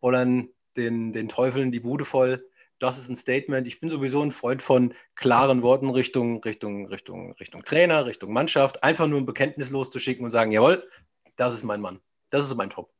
[0.00, 2.44] Wollen den, den Teufeln die Bude voll
[2.78, 3.66] das ist ein Statement.
[3.66, 8.82] Ich bin sowieso ein Freund von klaren Worten Richtung, Richtung, Richtung, Richtung Trainer, Richtung Mannschaft.
[8.82, 10.88] Einfach nur ein Bekenntnis loszuschicken und sagen, jawohl,
[11.36, 12.00] das ist mein Mann.
[12.30, 12.92] Das ist mein Top.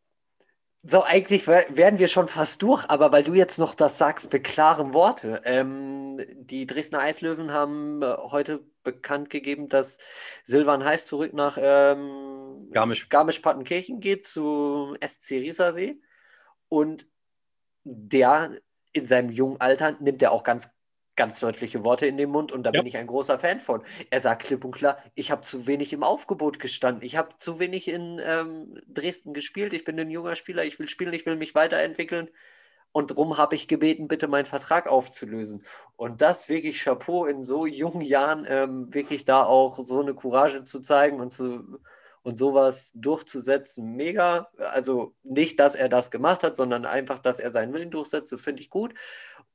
[0.89, 4.45] So, eigentlich wären wir schon fast durch, aber weil du jetzt noch das sagst mit
[4.45, 5.43] klaren Worte.
[5.45, 9.99] Ähm, die Dresdner Eislöwen haben äh, heute bekannt gegeben, dass
[10.45, 16.01] Silvan Heiß zurück nach ähm, Garmisch-Partenkirchen geht zu SC Riesersee.
[16.69, 17.09] Und
[17.83, 18.57] der
[18.97, 20.69] in seinem jungen Alter nimmt er auch ganz,
[21.17, 22.81] ganz deutliche Worte in den Mund und da ja.
[22.81, 23.83] bin ich ein großer Fan von.
[24.11, 27.59] Er sagt klipp und klar, ich habe zu wenig im Aufgebot gestanden, ich habe zu
[27.59, 31.37] wenig in ähm, Dresden gespielt, ich bin ein junger Spieler, ich will spielen, ich will
[31.37, 32.29] mich weiterentwickeln.
[32.93, 35.63] Und darum habe ich gebeten, bitte meinen Vertrag aufzulösen.
[35.97, 40.65] Und das wirklich Chapeau in so jungen Jahren, ähm, wirklich da auch so eine Courage
[40.65, 41.79] zu zeigen und zu,
[42.27, 44.51] und sowas durchzusetzen, mega.
[44.59, 48.41] Also nicht, dass er das gemacht hat, sondern einfach, dass er seinen Willen durchsetzt, das
[48.41, 48.95] finde ich gut.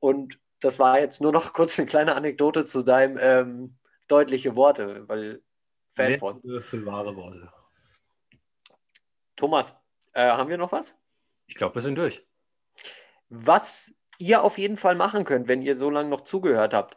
[0.00, 3.76] Und das war jetzt nur noch kurz eine kleine Anekdote zu deinem ähm,
[4.08, 5.42] deutliche Worte, weil
[5.90, 6.40] Fan von.
[6.62, 7.52] Für wahre Worte.
[9.36, 9.74] Thomas,
[10.14, 10.94] äh, haben wir noch was?
[11.48, 12.26] Ich glaube, wir sind durch.
[13.28, 16.96] Was ihr auf jeden Fall machen könnt, wenn ihr so lange noch zugehört habt,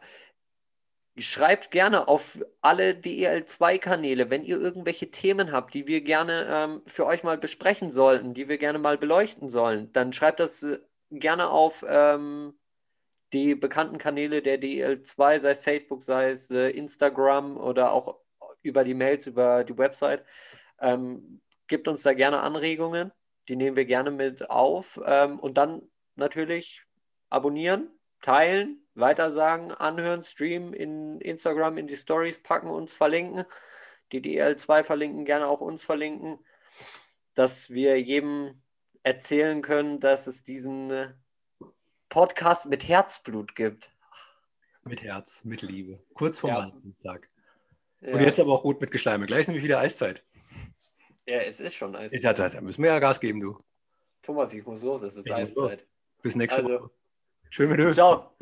[1.18, 7.06] Schreibt gerne auf alle DEL2-Kanäle, wenn ihr irgendwelche Themen habt, die wir gerne ähm, für
[7.06, 10.78] euch mal besprechen sollten, die wir gerne mal beleuchten sollen, dann schreibt das äh,
[11.10, 12.58] gerne auf ähm,
[13.32, 18.18] die bekannten Kanäle der DEL2, sei es Facebook, sei es äh, Instagram oder auch
[18.62, 20.24] über die Mails, über die Website.
[20.80, 23.10] Ähm, gebt uns da gerne Anregungen,
[23.48, 25.82] die nehmen wir gerne mit auf ähm, und dann
[26.14, 26.84] natürlich
[27.30, 33.44] abonnieren, teilen weitersagen, anhören, streamen, in Instagram, in die Stories packen, uns verlinken.
[34.12, 36.38] Die DL2 verlinken, gerne auch uns verlinken,
[37.34, 38.62] dass wir jedem
[39.02, 41.14] erzählen können, dass es diesen
[42.08, 43.90] Podcast mit Herzblut gibt.
[44.84, 46.00] Mit Herz, mit Liebe.
[46.14, 46.56] Kurz vor ja.
[46.58, 47.28] Valentinstag.
[48.00, 48.12] Ja.
[48.12, 49.26] Und jetzt aber auch gut mit Geschleime.
[49.26, 50.24] Gleich ist nämlich wieder Eiszeit.
[51.26, 52.22] Ja, es ist schon Eiszeit.
[52.22, 53.58] Ja, da müssen wir ja Gas geben, du.
[54.22, 55.86] Thomas, ich muss los, es ist ich Eiszeit.
[56.22, 56.90] Bis nächste also, Woche.
[57.50, 57.90] Schön mit dir.
[57.90, 58.36] Ciao.